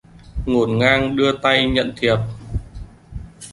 [0.45, 2.17] Ngổn ngang đưa tay nhận thiệp